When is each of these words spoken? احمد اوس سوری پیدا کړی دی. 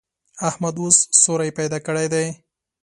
احمد 0.49 0.75
اوس 0.81 0.97
سوری 1.21 1.51
پیدا 1.57 1.77
کړی 1.85 2.07
دی. 2.13 2.25